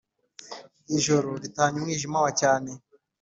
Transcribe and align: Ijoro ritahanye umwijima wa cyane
Ijoro 0.97 1.29
ritahanye 1.43 1.77
umwijima 1.79 2.17
wa 2.23 2.31
cyane 2.41 2.69